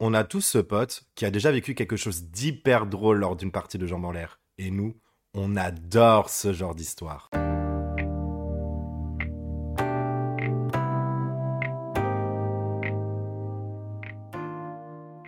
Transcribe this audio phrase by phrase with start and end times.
[0.00, 3.52] On a tous ce pote qui a déjà vécu quelque chose d'hyper drôle lors d'une
[3.52, 4.40] partie de jambes en l'air.
[4.58, 5.00] Et nous,
[5.34, 7.30] on adore ce genre d'histoire.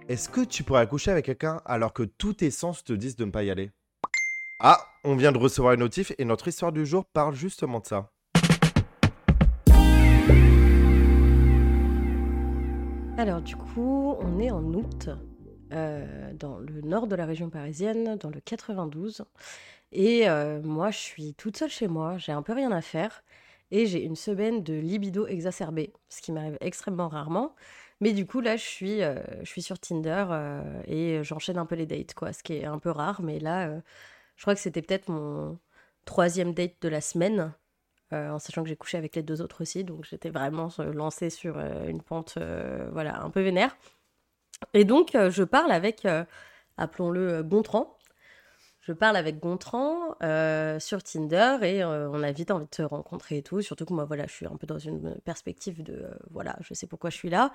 [0.08, 3.25] Est-ce que tu pourrais coucher avec quelqu'un alors que tous tes sens te disent de
[3.25, 3.71] ne pas y aller?
[4.59, 7.87] Ah, on vient de recevoir une notif et notre histoire du jour parle justement de
[7.87, 8.12] ça.
[13.19, 15.09] Alors du coup, on est en août,
[15.73, 19.24] euh, dans le nord de la région parisienne, dans le 92.
[19.93, 23.24] Et euh, moi, je suis toute seule chez moi, j'ai un peu rien à faire.
[23.71, 27.55] Et j'ai une semaine de libido exacerbée, ce qui m'arrive extrêmement rarement.
[28.01, 30.27] Mais du coup, là, je suis, euh, je suis sur Tinder
[30.87, 33.23] et j'enchaîne un peu les dates, quoi, ce qui est un peu rare.
[33.23, 33.80] Mais là,
[34.37, 35.59] je crois que c'était peut-être mon
[36.05, 37.55] troisième date de la semaine.
[38.12, 40.92] Euh, en sachant que j'ai couché avec les deux autres aussi, donc j'étais vraiment euh,
[40.92, 42.38] lancée sur euh, une pente
[42.92, 43.77] voilà, un peu vénère.
[44.74, 46.06] Et donc je parle avec,
[46.79, 47.98] appelons-le Gontran,
[48.80, 50.15] je parle avec Gontran
[50.79, 54.07] sur Tinder et on a vite envie de se rencontrer et tout, surtout que moi
[54.07, 57.29] voilà, je suis un peu dans une perspective de voilà, je sais pourquoi je suis
[57.29, 57.52] là.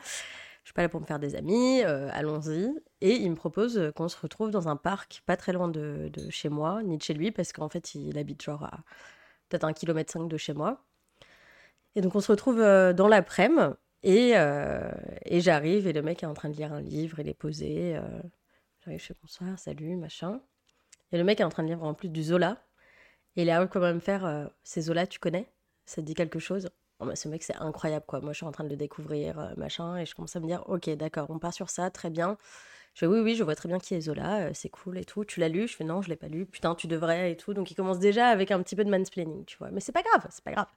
[0.64, 2.70] Je suis pas là pour me faire des amis, allons-y.
[3.02, 6.30] Et il me propose qu'on se retrouve dans un parc pas très loin de, de,
[6.30, 8.84] chez moi, ni de chez lui, parce qu'en fait il habite genre à
[9.52, 10.84] peut-être un kilomètre cinq de chez moi.
[11.96, 14.90] Et donc on se retrouve euh, dans l'après-midi et, euh,
[15.26, 17.96] et j'arrive et le mec est en train de lire un livre, il est posé.
[17.98, 18.02] Euh,
[18.84, 20.42] j'arrive, fais bonsoir, salut, machin.
[21.12, 22.64] Et le mec est en train de lire en plus du Zola.
[23.36, 25.48] Et il a quand même faire ces Zola, tu connais?
[25.86, 26.70] Ça te dit quelque chose?
[27.00, 28.22] Oh, Ce mec, c'est incroyable quoi.
[28.22, 30.64] Moi, je suis en train de le découvrir, machin, et je commence à me dire,
[30.68, 32.38] ok, d'accord, on part sur ça, très bien.
[32.94, 35.06] Je fais oui, oui, je vois très bien qui est Zola, euh, c'est cool et
[35.06, 35.24] tout.
[35.26, 35.68] Tu l'as lu?
[35.68, 36.46] Je fais non, je l'ai pas lu.
[36.46, 37.54] Putain, tu devrais et tout.
[37.54, 39.72] Donc il commence déjà avec un petit peu de mansplaining, tu vois.
[39.72, 40.68] Mais c'est pas grave, c'est pas grave.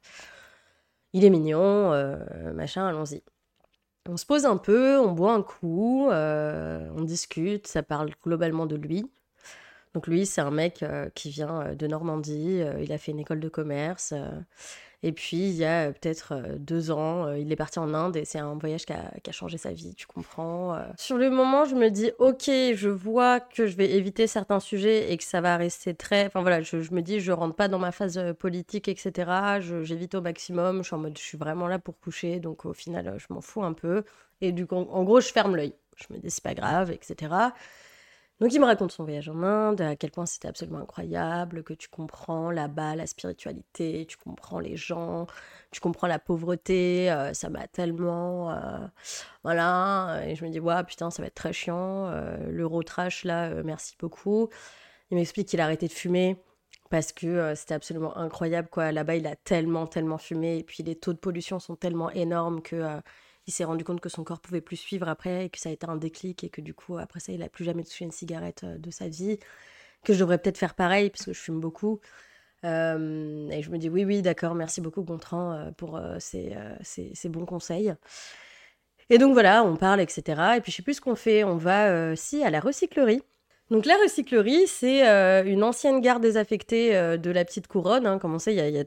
[1.12, 3.22] Il est mignon, euh, machin, allons-y.
[4.08, 8.66] On se pose un peu, on boit un coup, euh, on discute, ça parle globalement
[8.66, 9.10] de lui.
[9.94, 13.48] Donc lui, c'est un mec qui vient de Normandie, il a fait une école de
[13.48, 14.12] commerce.
[15.06, 17.92] Et puis, il y a euh, peut-être euh, deux ans, euh, il est parti en
[17.92, 20.78] Inde et c'est un voyage qui a, changé sa vie, tu comprends.
[20.96, 25.12] Sur le moment, je me dis, ok, je vois que je vais éviter certains sujets
[25.12, 26.24] et que ça va rester très.
[26.24, 29.60] Enfin voilà, je, me dis, je rentre pas dans ma phase politique, etc.
[29.82, 30.78] J'évite au maximum.
[30.78, 33.42] Je suis en mode, je suis vraiment là pour coucher, donc au final, je m'en
[33.42, 34.04] fous un peu.
[34.40, 35.74] Et du coup, en gros, je ferme l'œil.
[35.96, 37.30] Je me dis, c'est pas grave, etc.
[38.40, 41.72] Donc il me raconte son voyage en Inde, à quel point c'était absolument incroyable, que
[41.72, 45.28] tu comprends là-bas la spiritualité, tu comprends les gens,
[45.70, 48.50] tu comprends la pauvreté, euh, ça m'a tellement...
[48.50, 48.86] Euh,
[49.44, 53.24] voilà, et je me dis, ouais, putain, ça va être très chiant, euh, l'euro trash
[53.24, 54.48] là, merci beaucoup.
[55.10, 56.36] Il m'explique qu'il a arrêté de fumer
[56.90, 58.92] parce que c'était absolument incroyable, quoi.
[58.92, 62.62] Là-bas, il a tellement, tellement fumé, et puis les taux de pollution sont tellement énormes
[62.62, 63.00] que
[63.46, 65.72] il s'est rendu compte que son corps pouvait plus suivre après et que ça a
[65.72, 68.12] été un déclic et que du coup après ça il a plus jamais touché une
[68.12, 69.38] cigarette euh, de sa vie.
[70.02, 72.00] Que je devrais peut-être faire pareil parce que je fume beaucoup.
[72.64, 76.56] Euh, et je me dis oui oui d'accord merci beaucoup Gontran euh, pour ces,
[77.24, 77.94] bons conseils.
[79.10, 81.44] Et donc voilà on parle etc et puis je sais plus ce qu'on fait.
[81.44, 83.22] On va si à la recyclerie.
[83.70, 85.02] Donc la recyclerie, c'est
[85.46, 88.06] une ancienne gare désaffectée de la petite couronne.
[88.06, 88.18] Hein.
[88.18, 88.78] Comme on sait, il y a, y,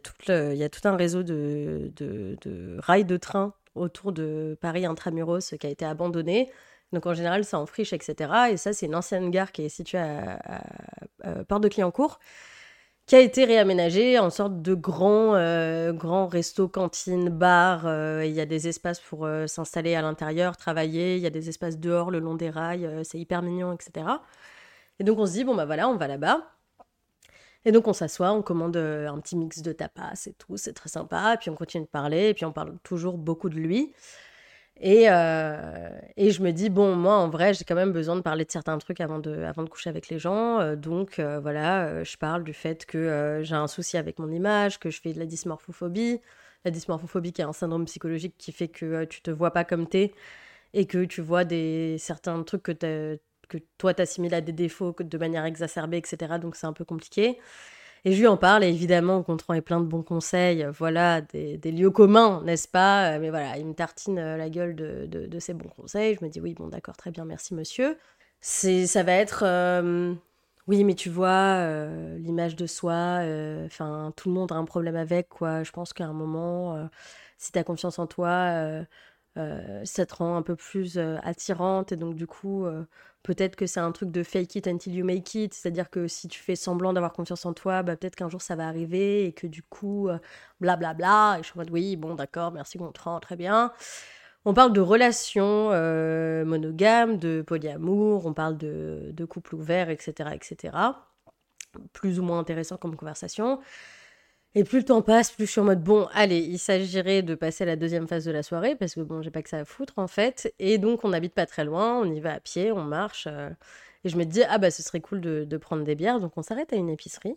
[0.64, 5.68] a tout un réseau de, de, de rails de train autour de Paris intramuros qui
[5.68, 6.50] a été abandonné.
[6.94, 8.32] Donc en général, c'est en friche, etc.
[8.52, 10.64] Et ça, c'est une ancienne gare qui est située à,
[11.48, 12.20] Port de Clignancourt,
[13.06, 17.84] qui a été réaménagée en sorte de grand, euh, grand resto, cantine, bar.
[17.86, 21.16] Euh, il y a des espaces pour euh, s'installer à l'intérieur, travailler.
[21.18, 22.90] Il y a des espaces dehors, le long des rails.
[23.04, 24.08] c'est hyper mignon, etc.
[25.00, 26.57] Et donc on se dit, bon bah voilà, on va là-bas.
[27.66, 30.74] Et donc on s'assoit, on commande euh, un petit mix de tapas et tout, c'est
[30.74, 31.38] très sympa.
[31.40, 33.94] Puis on continue de parler, et puis on parle toujours beaucoup de lui.
[34.80, 38.22] Et, euh, et je me dis, bon, moi en vrai, j'ai quand même besoin de
[38.22, 40.60] parler de certains trucs avant de, avant de coucher avec les gens.
[40.60, 44.90] Euh, donc voilà, je parle du fait que j'ai un souci avec mon image, que
[44.90, 46.22] je fais de la dysmorphophobie.
[46.66, 49.88] La dysmorphophobie qui est un syndrome psychologique qui fait que tu te vois pas comme
[49.88, 50.14] t'es
[50.74, 55.18] et que tu vois des, certains trucs que que toi t'assimiles à des défauts de
[55.18, 56.40] manière exacerbée, etc.
[56.40, 57.40] Donc c'est un peu compliqué.
[58.06, 61.58] Et je lui en parle, et évidemment, on est plein de bons conseils, voilà, des,
[61.72, 63.16] lieux communs, n'est-ce pas?
[63.16, 66.16] Euh, Mais voilà, il me tartine euh, la gueule de, de, bons conseils.
[66.20, 67.98] Je me dis, oui, bon, d'accord, très bien, merci, monsieur.
[68.40, 70.14] Ça va être, euh,
[70.68, 71.66] oui, mais tu vois,
[72.18, 73.22] l'image de soi,
[73.66, 75.64] enfin, tout le monde a un problème avec, quoi.
[75.64, 76.88] Je pense qu'à un moment,
[77.38, 78.86] si tu as confiance en toi,
[79.84, 82.66] ça te rend un peu plus attirante, et donc, du coup,
[83.28, 86.30] Peut-être que c'est un truc de fake it until you make it, c'est-à-dire que si
[86.30, 89.34] tu fais semblant d'avoir confiance en toi, bah, peut-être qu'un jour ça va arriver et
[89.34, 90.08] que du coup,
[90.62, 90.72] blablabla.
[90.72, 90.94] Euh, bla
[91.34, 93.74] bla, et je suis en mode oui, bon, d'accord, merci, Gontran, très bien.
[94.46, 100.30] On parle de relations euh, monogames, de polyamour, on parle de, de couple ouvert, etc.,
[100.34, 100.78] etc.
[101.92, 103.60] Plus ou moins intéressant comme conversation.
[104.58, 107.36] Et plus le temps passe, plus je suis en mode bon, allez, il s'agirait de
[107.36, 109.60] passer à la deuxième phase de la soirée parce que bon, j'ai pas que ça
[109.60, 110.52] à foutre en fait.
[110.58, 113.28] Et donc on n'habite pas très loin, on y va à pied, on marche.
[113.28, 113.52] Euh,
[114.04, 116.20] et je me dis ah bah ce serait cool de, prendre des bières.
[116.20, 117.36] Donc on s'arrête à une épicerie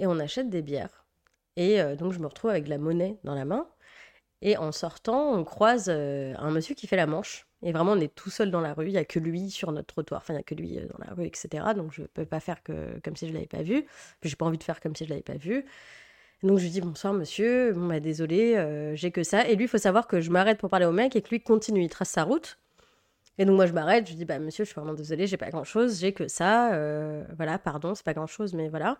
[0.00, 1.04] et on achète des bières.
[1.54, 3.68] Et euh, donc je me retrouve avec la monnaie dans la main.
[4.40, 7.46] Et en sortant, on croise euh, un monsieur qui fait la manche.
[7.62, 8.88] Et vraiment, on est tout seul dans la rue.
[8.88, 10.20] Il n'y a que lui sur notre trottoir.
[10.22, 11.64] Enfin, il n'y a que lui dans la rue, etc.
[11.76, 13.86] Donc, je ne peux pas faire que, comme si je ne l'avais pas vu.
[14.24, 15.64] J'ai pas envie de faire comme si je ne l'avais pas vu.
[16.42, 19.46] Donc je lui dis bonsoir monsieur, bon bah désolé, euh, j'ai que ça.
[19.48, 21.40] Et lui, il faut savoir que je m'arrête pour parler au mec et que lui
[21.40, 22.58] continue, il trace sa route.
[23.38, 25.50] Et donc moi je m'arrête, je dis bah monsieur, je suis vraiment désolé, j'ai pas
[25.50, 28.98] grand chose, j'ai que ça, euh, voilà, pardon, c'est pas grand chose, mais voilà.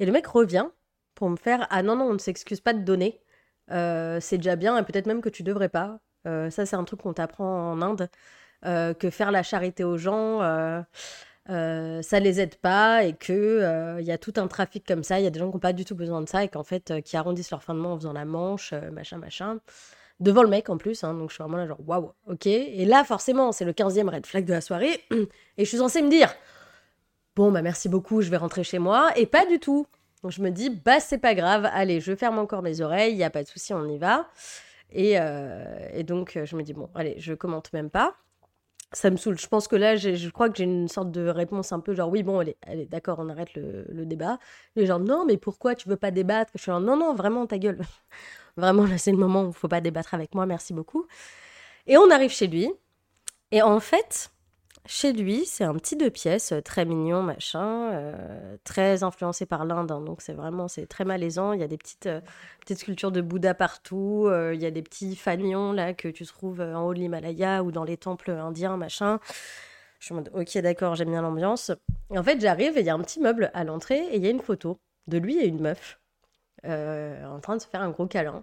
[0.00, 0.66] Et le mec revient
[1.14, 3.20] pour me faire ah non non, on ne s'excuse pas de donner,
[3.70, 6.00] euh, c'est déjà bien et peut-être même que tu devrais pas.
[6.24, 8.08] ça c'est un truc qu'on t'apprend en Inde,
[8.98, 10.40] que faire la charité aux gens
[11.50, 15.02] euh, ça les aide pas et que il euh, y a tout un trafic comme
[15.02, 16.48] ça, il y a des gens qui n'ont pas du tout besoin de ça et
[16.48, 19.58] qu'en fait euh, qui arrondissent leur fin de mois en faisant la manche, machin machin,
[20.20, 22.46] devant le mec en plus, hein, donc je suis vraiment là genre waouh, ok.
[22.46, 25.02] Et là forcément c'est le 15e red flag de la soirée.
[25.56, 26.34] Et je suis censée me dire
[27.34, 29.10] bon bah merci beaucoup, je vais rentrer chez moi.
[29.16, 29.86] Et pas du tout.
[30.22, 33.18] Donc je me dis bah c'est pas grave, allez je ferme encore mes oreilles, il
[33.18, 34.28] y a pas de souci, on y va.
[34.92, 35.16] Et,
[35.94, 38.16] et donc je me dis bon allez je commente même pas
[38.92, 39.38] ça me saoule.
[39.38, 42.08] Je pense que là, je crois que j'ai une sorte de réponse un peu genre
[42.10, 44.38] oui, bon, allez, allez d'accord, on arrête le, débat.
[44.76, 46.52] Les gens, non, mais pourquoi tu veux pas débattre?
[46.54, 47.80] Je suis genre, non, non, vraiment, ta gueule.
[48.56, 51.06] vraiment, là, c'est le moment où il faut pas débattre avec moi, merci beaucoup.
[51.86, 52.70] Et on arrive chez lui.
[53.50, 54.30] Et en fait,
[54.88, 59.66] chez lui, c'est un petit deux pièces, euh, très mignon, machin, euh, très influencé par
[59.66, 61.52] l'Inde, hein, donc c'est vraiment, c'est très malaisant.
[61.52, 62.22] Il y a des petites, euh,
[62.60, 66.60] petites sculptures de Bouddha partout, il y a des petits fanions là que tu trouves
[66.60, 69.20] en haut de l'Himalaya ou dans les temples indiens, machin.
[70.00, 71.70] Je en mode, ok, d'accord, j'aime bien l'ambiance.
[72.10, 74.26] En fait, j'arrive et il y a un petit meuble à l'entrée et il y
[74.26, 76.00] a une photo de lui et une meuf
[76.64, 78.42] en train de se faire un gros câlin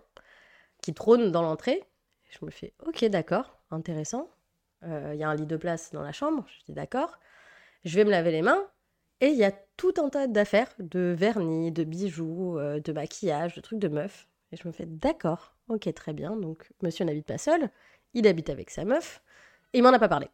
[0.84, 1.84] qui trône dans l'entrée.
[2.30, 4.30] Je me fais, ok, d'accord, intéressant.
[4.88, 7.20] Euh, il y a un lit de place dans la chambre, je dis d'accord,
[7.84, 8.64] je vais me laver les mains,
[9.22, 13.56] et il y a tout un tas d'affaires, de vernis, de bijoux, euh, de maquillage,
[13.56, 14.28] de trucs de meuf.
[14.52, 17.70] Et je me fais d'accord, ok, très bien, donc monsieur n'habite pas seul,
[18.14, 19.24] il habite avec sa meuf,
[19.74, 20.28] et il m'en a pas parlé.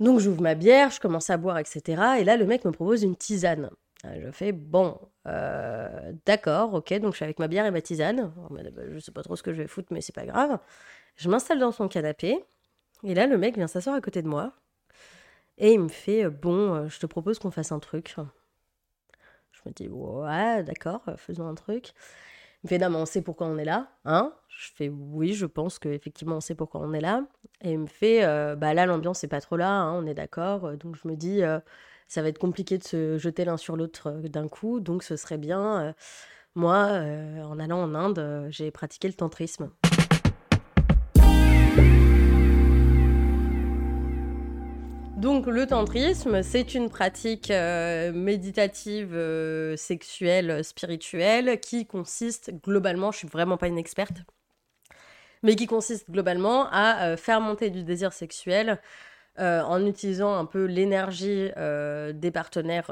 [0.00, 2.02] Donc j'ouvre ma bière, je commence à boire, etc.
[2.20, 3.70] Et là, le mec me propose une tisane.
[4.04, 4.98] Euh, je fais bon,
[6.24, 8.32] d'accord, ok, donc je suis avec ma bière et ma tisane.
[8.90, 10.58] Je sais pas trop ce que je vais foutre, mais c'est pas grave.
[11.16, 12.44] Je m'installe dans son canapé,
[13.04, 14.52] et là, le mec vient s'asseoir à côté de moi.
[15.58, 18.16] Et il me fait euh, Bon, euh, je te propose qu'on fasse un truc.
[19.52, 21.92] Je me dis Ouais, d'accord, euh, faisons un truc.
[22.62, 25.34] Il me fait Non, mais on sait pourquoi on est là, hein Je fais Oui,
[25.34, 27.24] je pense qu'effectivement, on sait pourquoi on est là.
[27.62, 28.22] Et il me fait
[28.56, 30.76] Bah là, l'ambiance n'est pas trop là, hein, on est d'accord.
[30.76, 31.42] Donc je me dis
[32.08, 34.80] Ça va être compliqué de se jeter l'un sur l'autre d'un coup.
[34.80, 35.94] Donc ce serait bien.
[36.54, 36.86] moi,
[37.44, 39.70] en allant en Inde, j'ai pratiqué le tantrisme.
[45.18, 53.18] Donc le tantrisme, c'est une pratique euh, méditative, euh, sexuelle, spirituelle, qui consiste globalement, je
[53.18, 54.18] suis vraiment pas une experte,
[55.42, 58.80] mais qui consiste globalement à euh, faire monter du désir sexuel
[59.38, 62.90] en utilisant un peu l'énergie des partenaires.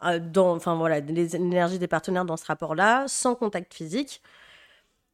[0.00, 4.22] enfin voilà, l'énergie des partenaires dans ce rapport-là, sans contact physique,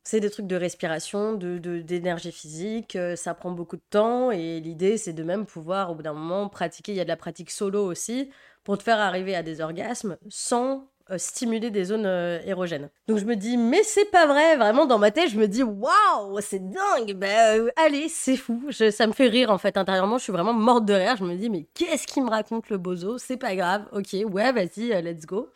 [0.07, 4.61] c'est des trucs de respiration, de, d'énergie physique, euh, ça prend beaucoup de temps et
[4.61, 7.17] l'idée c'est de même pouvoir au bout d'un moment pratiquer, il y a de la
[7.17, 8.31] pratique solo aussi,
[8.63, 12.89] pour te faire arriver à des orgasmes sans euh, stimuler des zones euh, érogènes.
[13.09, 15.65] Donc je me dis, mais c'est pas vrai, vraiment dans ma tête je me dis,
[15.65, 19.77] waouh, c'est dingue, ben allez, c'est fou, ça me fait rire en fait.
[19.77, 22.71] Intérieurement, je suis vraiment morte de rire, je me dis, mais qu'est-ce qu'il me raconte
[22.71, 25.51] le bozo, c'est pas grave, ok, ouais, vas-y, let's go.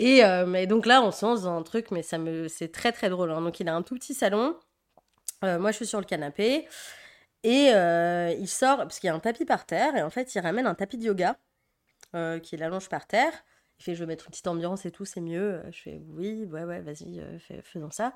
[0.00, 2.90] Et euh, donc là, on se lance dans un truc, mais ça me, c'est très
[2.90, 3.30] très drôle.
[3.32, 3.42] Hein.
[3.42, 4.56] Donc il a un tout petit salon.
[5.44, 6.66] Euh, moi, je suis sur le canapé.
[7.42, 10.34] Et euh, il sort, parce qu'il y a un tapis par terre, et en fait,
[10.34, 11.38] il ramène un tapis de yoga
[12.42, 13.32] qui l'allonge par terre.
[13.78, 15.62] Il fait, je vais mettre une petite ambiance et tout, c'est mieux.
[15.70, 17.22] Je fais, oui, ouais, ouais, vas-y,
[17.62, 18.14] faisons ça.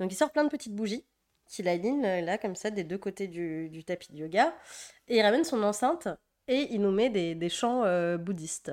[0.00, 1.04] Donc il sort plein de petites bougies
[1.48, 4.54] qu'il aligne là, comme ça, des deux côtés du, tapis de yoga.
[5.08, 6.08] Et il ramène son enceinte
[6.48, 7.82] et il nous met des chants
[8.18, 8.72] bouddhistes.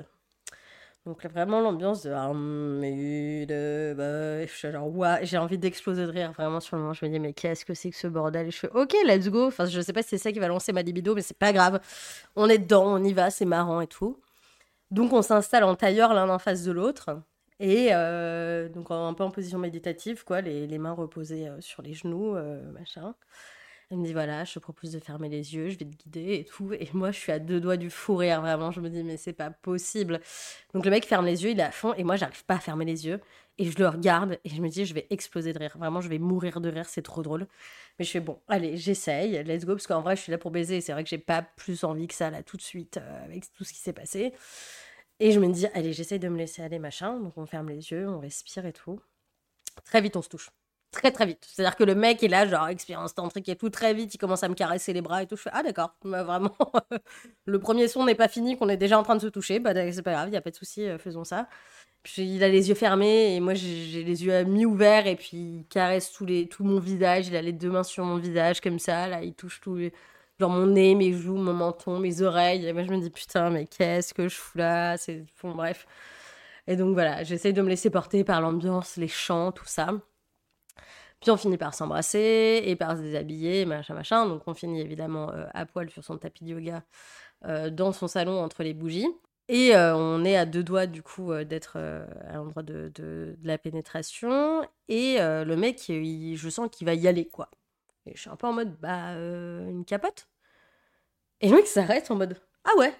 [1.04, 4.46] Donc vraiment l'ambiance de armée de
[5.24, 6.94] j'ai envie d'exploser de rire vraiment sur le moment.
[6.94, 8.46] Je me dis mais qu'est-ce que c'est que ce bordel?
[8.46, 9.48] Et je fais ok let's go.
[9.48, 11.52] Enfin je sais pas si c'est ça qui va lancer ma libido mais c'est pas
[11.52, 11.80] grave.
[12.36, 14.20] On est dedans, on y va, c'est marrant et tout.
[14.92, 17.22] Donc on s'installe en tailleur l'un en face de l'autre
[17.62, 21.94] et euh, donc un peu en position méditative quoi, les, mains reposées euh, sur les
[21.94, 23.14] genoux, euh, machin.
[23.92, 26.36] Elle me dit voilà, je te propose de fermer les yeux, je vais te guider
[26.36, 26.72] et tout.
[26.72, 28.70] Et moi, je suis à deux doigts du fou rire, vraiment.
[28.70, 30.22] Je me dis mais c'est pas possible.
[30.72, 32.58] Donc le mec ferme les yeux, il est à fond et moi, j'arrive pas à
[32.58, 33.20] fermer les yeux.
[33.58, 35.76] Et je le regarde et je me dis je vais exploser de rire.
[35.76, 37.46] Vraiment, je vais mourir de rire, c'est trop drôle.
[37.98, 39.74] Mais je fais bon, allez, j'essaye, let's go.
[39.74, 40.80] Parce qu'en vrai, je suis là pour baiser.
[40.80, 43.52] C'est vrai que j'ai pas plus envie que ça là tout de suite euh, avec
[43.52, 44.32] tout ce qui s'est passé.
[45.20, 47.20] Et je me dis allez, j'essaye de me laisser aller, machin.
[47.20, 49.00] Donc on ferme les yeux, on respire et tout.
[49.84, 50.50] Très vite, on se touche
[50.92, 51.44] très très vite.
[51.50, 54.44] C'est-à-dire que le mec est là, genre expérience tantrique et tout, très vite, il commence
[54.44, 55.36] à me caresser les bras et tout.
[55.36, 56.54] Je fais ah d'accord, bah, vraiment,
[57.46, 59.72] le premier son n'est pas fini, qu'on est déjà en train de se toucher, bah
[59.92, 61.48] c'est pas grave, il y a pas de souci, euh, faisons ça.
[62.02, 65.66] Puis il a les yeux fermés et moi j'ai les yeux mi-ouverts et puis il
[65.68, 68.78] caresse tout, les, tout mon visage, il a les deux mains sur mon visage comme
[68.78, 69.78] ça, là il touche tout
[70.40, 72.66] genre mon nez, mes joues, mon menton, mes oreilles.
[72.66, 75.86] Et moi je me dis putain mais qu'est-ce que je fous là, c'est bon bref.
[76.66, 79.92] Et donc voilà, j'essaye de me laisser porter par l'ambiance, les chants, tout ça.
[81.22, 84.26] Puis on finit par s'embrasser et par se déshabiller, machin, machin.
[84.26, 86.82] Donc on finit évidemment euh, à poil sur son tapis de yoga
[87.44, 89.08] euh, dans son salon entre les bougies.
[89.48, 93.56] Et euh, on est à deux doigts du coup d'être à l'endroit de, de, la
[93.56, 94.66] pénétration.
[94.88, 97.50] Et le mec, je sens qu'il va y aller quoi.
[98.06, 100.26] Et je suis un peu en mode, bah, une capote
[101.40, 102.92] Et le mec s'arrête en mode, ah ouais,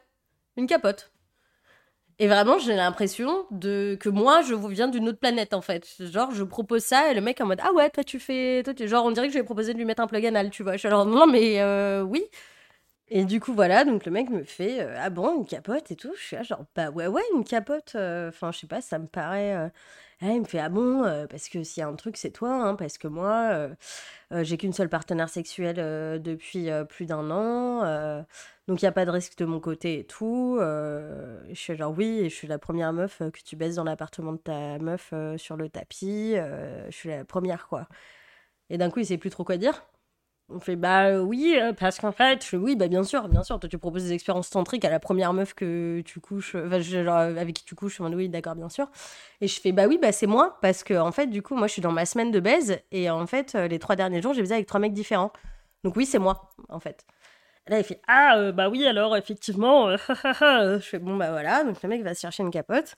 [0.57, 1.12] une capote.
[2.19, 5.87] Et vraiment, j'ai l'impression de que moi, je viens d'une autre planète, en fait.
[6.01, 8.63] Genre, je propose ça et le mec en mode Ah ouais, toi, tu fais.
[8.65, 8.75] Toi.
[8.87, 10.73] Genre, on dirait que je vais proposer de lui mettre un plug anal, tu vois.
[10.75, 12.25] Je suis alors Non, mais euh, oui.
[13.09, 15.97] Et du coup, voilà, donc le mec me fait euh, Ah bon, une capote et
[15.97, 16.13] tout.
[16.17, 17.93] Je suis là, genre, bah ouais, ouais, une capote.
[17.97, 19.71] Euh, enfin, je sais pas, ça me paraît.
[20.29, 22.75] Il me fait Ah bon, parce que s'il y a un truc, c'est toi, hein,
[22.77, 23.69] parce que moi,
[24.31, 25.77] j'ai qu'une seule partenaire sexuelle
[26.23, 28.25] depuis plus d'un an.
[28.69, 30.57] Donc il n'y a pas de risque de mon côté et tout.
[30.61, 33.75] Euh, je suis genre oui, et je suis la première meuf euh, que tu baisses
[33.77, 36.35] dans l'appartement de ta meuf euh, sur le tapis.
[36.35, 37.89] je suis la première quoi.
[38.71, 39.85] Et d'un coup il sait plus trop quoi dire.
[40.55, 43.59] On fait bah oui, parce qu'en fait, oui, bah bien sûr, bien sûr.
[43.59, 47.55] Toi tu proposes des expériences tantriques à la première meuf que tu couches, genre, avec
[47.55, 47.99] qui tu couches.
[47.99, 48.89] Je oui, d'accord, bien sûr.
[49.41, 51.67] Et je fais bah oui, bah c'est moi, parce que en fait, du coup, moi
[51.69, 54.43] je suis dans ma semaine de baise et en fait, les trois derniers jours, j'ai
[54.43, 55.33] baisé avec trois mecs différents.
[55.85, 57.05] Donc oui, c'est moi, en fait.
[57.69, 59.89] Là, il fait Ah, euh, bah oui, alors, effectivement.
[59.89, 59.97] Euh,
[60.81, 61.63] je fais Bon, bah voilà.
[61.63, 62.97] Donc, le mec va chercher une capote.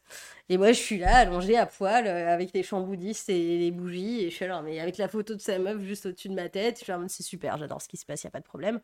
[0.49, 3.71] Et moi, je suis là, allongée à poil, euh, avec les chants bouddhistes et les
[3.71, 4.23] bougies.
[4.25, 6.49] Et je suis là, mais avec la photo de sa meuf juste au-dessus de ma
[6.49, 6.79] tête.
[6.79, 8.45] Je suis là, c'est super, j'adore ce qui se passe, il n'y a pas de
[8.45, 8.81] problème.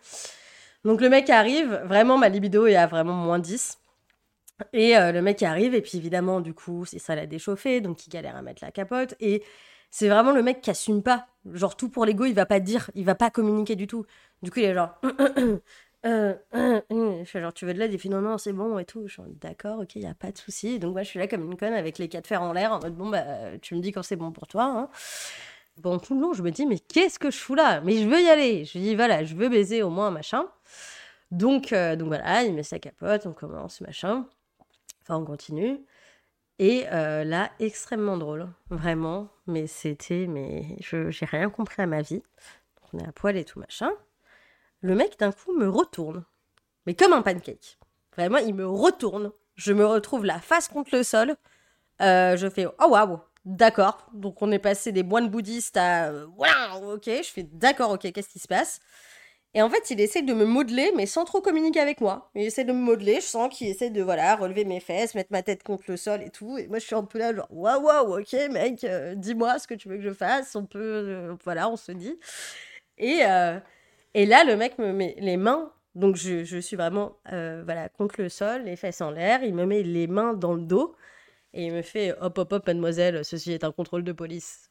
[0.85, 1.81] Donc, le mec arrive.
[1.85, 3.80] Vraiment, ma libido est à vraiment moins 10.
[4.73, 5.75] Et le mec arrive.
[5.75, 7.81] Et puis, évidemment, du coup, c'est ça l'a déchauffé.
[7.81, 9.15] Donc, il galère à mettre la capote.
[9.21, 9.43] Et
[9.91, 11.27] c'est vraiment le mec qui assume pas.
[11.53, 14.05] Genre, tout pour l'ego, il va pas dire, il va pas communiquer du tout.
[14.43, 14.95] Du coup, il est genre.
[16.07, 17.93] Euh, euh, euh, je fais genre, tu veux de l'aide?
[17.93, 19.07] Il fait non, non, c'est bon et tout.
[19.07, 20.79] Je suis d'accord, ok, il a pas de souci.
[20.79, 22.81] Donc, moi, je suis là comme une conne avec les quatre fers en l'air en
[22.81, 24.65] mode, bon, bah, tu me dis quand c'est bon pour toi.
[24.65, 24.89] Hein.
[25.77, 27.83] Bon, tout le long, je me dis, mais qu'est-ce que je fous là?
[27.83, 28.65] Mais je veux y aller.
[28.65, 30.47] Je dis, voilà, je veux baiser au moins, machin.
[31.31, 34.27] Donc, donc voilà, il met sa capote, on commence, machin.
[35.11, 35.79] On continue.
[36.59, 39.29] Et là, extrêmement drôle, vraiment.
[39.47, 42.23] Mais c'était, mais je j'ai rien compris à ma vie.
[42.93, 43.91] on est à poil et tout machin
[44.81, 46.25] le mec d'un coup me retourne.
[46.87, 47.79] Mais comme un pancake.
[48.17, 49.33] Vraiment, il me retourne.
[49.55, 51.37] Je me retrouve la face contre le sol.
[52.01, 54.09] Euh, je fais oh waouh, d'accord.
[54.15, 57.05] Donc on est passé des moines bouddhistes à voilà, ok.
[57.07, 58.81] Je fais d'accord, ok, qu'est-ce qui se passe?
[59.55, 62.31] Et en fait, il essaie de me modeler, mais sans trop communiquer avec moi.
[62.37, 63.17] Il essaie de me modeler.
[63.17, 66.23] Je sens qu'il essaie de voilà relever mes fesses, mettre ma tête contre le sol
[66.23, 66.57] et tout.
[66.59, 69.67] Et moi, je suis un peu là genre waouh, waouh, ok, mec, euh, dis-moi ce
[69.67, 70.55] que tu veux que je fasse.
[70.55, 72.17] On peut, euh, voilà, on se dit.
[72.99, 73.23] Et
[74.15, 78.21] et là, le mec me met les mains, donc je, suis vraiment euh, voilà, contre
[78.21, 80.97] le sol, les fesses en l'air, il me met les mains dans le dos
[81.55, 84.70] et il me fait hop hop hop mademoiselle, ceci est un contrôle de police.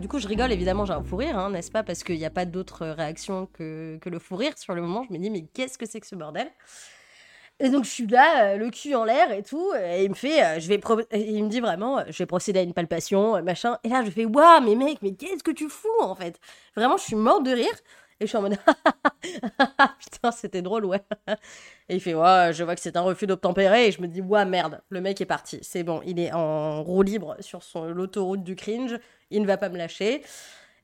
[0.00, 2.26] Du coup, je rigole, évidemment, j'ai un fou rire, hein, n'est-ce pas Parce qu'il n'y
[2.26, 5.04] a pas d'autre réaction que, que le fou rire sur le moment.
[5.08, 6.50] Je me dis, mais qu'est-ce que c'est que ce bordel?
[7.58, 10.14] Et donc je suis là, euh, le cul en l'air et tout, et il me
[10.14, 10.78] fait, euh, je vais,
[11.14, 13.78] il me dit vraiment, euh, je vais procéder à une palpation, machin.
[13.82, 16.38] Et là je fais, waouh, mais mec, mais qu'est-ce que tu fous en fait?
[16.76, 17.72] Vraiment, je suis morte de rire.
[18.18, 18.56] Et je suis en mode,
[20.00, 21.02] putain, c'était drôle, ouais.
[21.88, 23.88] Et il fait, ouais, je vois que c'est un refus d'obtempérer.
[23.88, 25.58] Et je me dis, ouais, merde, le mec est parti.
[25.62, 28.98] C'est bon, il est en roue libre sur l'autoroute du cringe.
[29.30, 30.22] Il ne va pas me lâcher.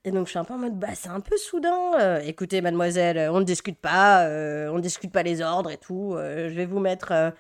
[0.05, 1.95] Et donc je suis un peu en mode, bah c'est un peu soudain.
[2.01, 5.77] Euh, écoutez, mademoiselle, on ne discute pas, euh, on ne discute pas les ordres et
[5.77, 6.15] tout.
[6.17, 7.33] Euh, je vais vous mettre,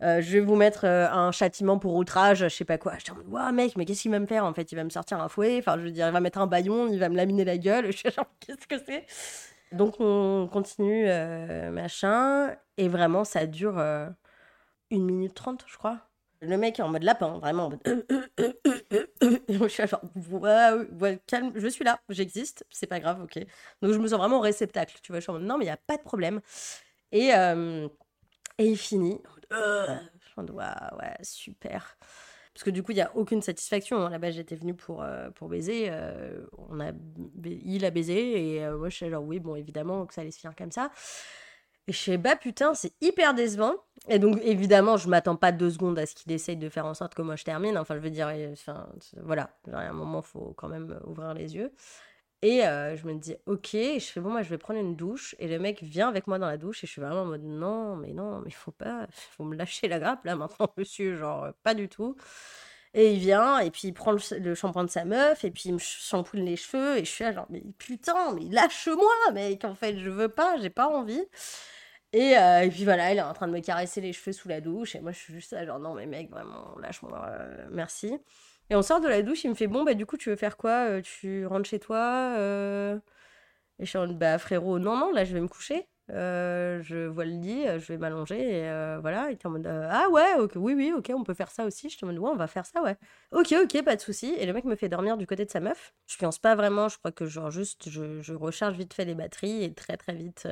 [0.00, 2.94] je vais vous mettre un châtiment pour outrage, je sais pas quoi.
[3.04, 4.70] Je mode, waouh mec, mais qu'est-ce qu'il va me faire en fait?
[4.72, 6.88] Il va me sortir un fouet, enfin je veux dire, il va mettre un baillon,
[6.88, 7.86] il va me laminer la gueule.
[7.92, 9.06] Je suis genre, qu'est-ce que c'est?
[9.72, 11.06] Donc on continue,
[11.70, 13.78] machin, et vraiment ça dure
[14.90, 16.00] une minute trente, je crois.
[16.40, 17.80] Le mec est en mode lapin, vraiment en mode.
[19.48, 23.38] Je suis genre, ouais, ouais, calme, je suis là, j'existe, c'est pas grave, ok.
[23.82, 25.18] Donc je me sens vraiment réceptacle, tu vois.
[25.18, 26.40] Je suis en mode, non, mais il n'y a pas de problème.
[27.12, 27.88] Et, euh,
[28.58, 29.20] et il finit.
[29.50, 29.56] Je
[30.36, 31.96] en mode, ouais, super.
[32.52, 33.98] Parce que du coup, il n'y a aucune satisfaction.
[33.98, 34.10] Hein.
[34.10, 35.86] Là-bas, j'étais venue pour, euh, pour baiser.
[35.90, 36.90] Euh, on a,
[37.44, 40.40] il a baisé et moi, je suis genre, oui, bon, évidemment que ça allait se
[40.40, 40.90] finir comme ça.
[41.86, 43.74] Et je fais, bah putain, c'est hyper décevant.
[44.08, 46.92] Et donc, évidemment, je m'attends pas deux secondes à ce qu'il essaye de faire en
[46.92, 47.78] sorte que moi je termine.
[47.78, 48.86] Enfin, je veux dire, enfin,
[49.22, 51.72] voilà, à un moment, il faut quand même ouvrir les yeux.
[52.42, 55.34] Et euh, je me dis, ok, je fais, bon, moi je vais prendre une douche.
[55.38, 56.84] Et le mec vient avec moi dans la douche.
[56.84, 59.88] Et je suis vraiment en mode, non, mais non, mais faut pas, faut me lâcher
[59.88, 62.16] la grappe là maintenant, monsieur, genre, pas du tout.
[62.94, 65.74] Et il vient, et puis il prend le, shampoing de sa meuf, et puis il
[65.74, 69.74] me shampooine les cheveux, et je suis là, genre, mais putain, mais lâche-moi, mec, en
[69.74, 71.22] fait, je veux pas, j'ai pas envie.
[72.14, 74.60] Euh, et, puis voilà, il est en train de me caresser les cheveux sous la
[74.60, 74.94] douche.
[74.96, 78.18] Et moi, je suis juste là, genre, non, mais mec, vraiment, lâche-moi, euh, merci.
[78.70, 80.36] Et on sort de la douche, il me fait, bon, bah, du coup, tu veux
[80.36, 82.34] faire quoi euh, Tu rentres chez toi
[83.78, 85.88] Et je suis en mode, bah, frérot, non, non, là, je vais me coucher.
[86.10, 89.30] Euh, je vois le lit, euh, je vais m'allonger et euh, voilà.
[89.30, 91.90] Il était en mode Ah ouais, ok, oui, oui, ok, on peut faire ça aussi.
[91.90, 92.96] Je te mode Ouais, on va faire ça, ouais.
[93.32, 94.34] Ok, ok, pas de souci.
[94.38, 95.92] Et le mec me fait dormir du côté de sa meuf.
[96.06, 99.14] Je pense pas vraiment, je crois que genre juste je, je recharge vite fait les
[99.14, 100.48] batteries et très très vite,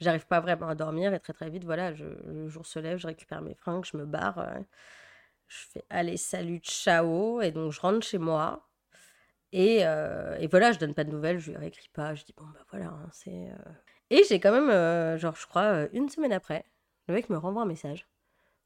[0.00, 3.06] j'arrive pas vraiment à dormir et très très vite, voilà, le jour se lève, je
[3.06, 4.46] récupère mes fringues, je me barre.
[5.54, 7.40] Je fais Allez, salut, ciao.
[7.40, 8.68] Et donc je rentre chez moi.
[9.52, 12.14] Et, et voilà, je donne pas de nouvelles, je lui réécris pas.
[12.14, 13.48] Je dis Bon, bah voilà, hein, c'est.
[14.10, 16.64] Et j'ai quand même, euh, genre, je crois, euh, une semaine après,
[17.08, 18.06] le mec me renvoie un message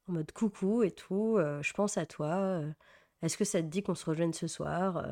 [0.08, 2.62] en mode coucou et tout, euh, je pense à toi,
[3.22, 5.04] est-ce que ça te dit qu'on se rejoigne ce soir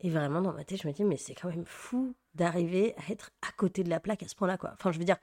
[0.00, 3.12] Et vraiment, dans ma tête, je me dis, mais c'est quand même fou d'arriver à
[3.12, 4.72] être à côté de la plaque à ce point-là, quoi.
[4.74, 5.18] Enfin, je veux dire,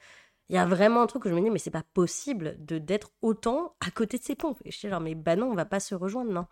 [0.49, 2.77] il y a vraiment un truc où je me dis, mais c'est pas possible de
[2.77, 4.59] d'être autant à côté de ces pompes.
[4.65, 6.47] Et je dis, genre, mais bah non, on va pas se rejoindre, non.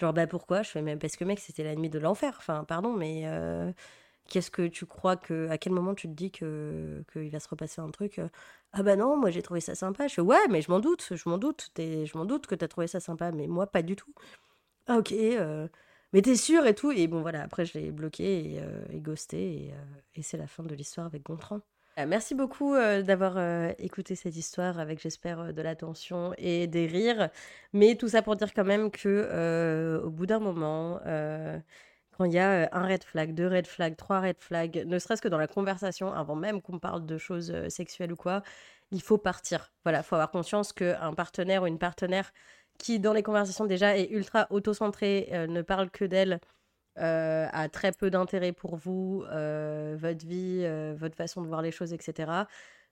[0.00, 0.62] Genre, bah pourquoi?
[0.62, 2.34] Je fais, mais parce que mec, c'était la nuit de l'enfer.
[2.38, 3.26] Enfin, pardon, mais
[4.30, 5.48] Qu'est-ce que tu crois que.
[5.48, 8.28] À quel moment tu te dis que qu'il va se repasser un truc euh,
[8.72, 10.06] Ah bah non, moi j'ai trouvé ça sympa.
[10.06, 11.70] Je fais Ouais, mais je m'en doute, je m'en doute.
[11.76, 14.14] Je m'en doute que t'as trouvé ça sympa, mais moi pas du tout.
[14.86, 15.68] Ah ok, euh,
[16.12, 16.92] mais t'es sûr et tout.
[16.92, 19.72] Et bon voilà, après je l'ai bloqué et, euh, ghosté.
[20.14, 21.60] Et, c'est la fin de l'histoire avec Gontran.
[22.06, 23.38] Merci beaucoup d'avoir
[23.78, 27.30] écouté cette histoire avec, j'espère, de l'attention et des rires.
[27.72, 31.00] Mais tout ça pour dire quand même que au bout d'un moment,
[32.16, 35.22] quand il y a un red flag, deux red flags, trois red flags, ne serait-ce
[35.22, 38.42] que dans la conversation, avant même qu'on parle de choses sexuelles ou quoi,
[38.90, 39.72] il faut partir.
[39.84, 42.32] Voilà, il faut avoir conscience qu'un partenaire ou une partenaire
[42.78, 46.40] qui, dans les conversations déjà, est ultra auto-centré, ne parle que d'elle,
[46.96, 52.30] a très peu d'intérêt pour vous, votre vie, votre façon de voir les choses, etc.,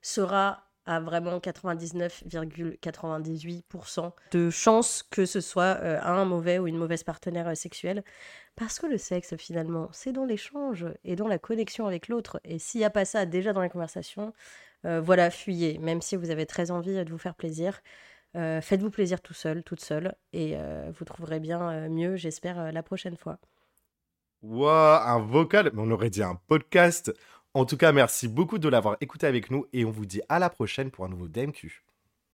[0.01, 7.55] sera à vraiment 99,98% de chance que ce soit un mauvais ou une mauvaise partenaire
[7.55, 8.03] sexuelle.
[8.59, 12.41] Parce que le sexe, finalement, c'est dans l'échange et dans la connexion avec l'autre.
[12.43, 14.33] Et s'il n'y a pas ça déjà dans les conversations,
[14.85, 15.77] euh, voilà, fuyez.
[15.77, 17.81] Même si vous avez très envie de vous faire plaisir,
[18.35, 20.15] euh, faites-vous plaisir tout seul, toute seule.
[20.33, 23.39] Et euh, vous trouverez bien mieux, j'espère, la prochaine fois.
[24.41, 27.13] Waouh, un vocal, on aurait dit un podcast.
[27.53, 30.39] En tout cas, merci beaucoup de l'avoir écouté avec nous et on vous dit à
[30.39, 31.83] la prochaine pour un nouveau DMQ.